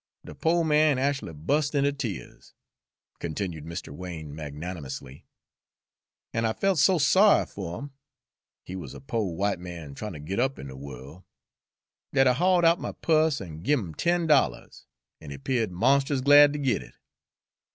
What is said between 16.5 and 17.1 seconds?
ter git it."